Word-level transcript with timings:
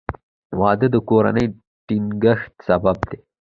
•واده 0.59 0.87
د 0.93 0.97
کورنۍ 1.09 1.45
د 1.51 1.55
ټینګښت 1.87 2.53
سبب 2.67 2.97
دی. 3.09 3.17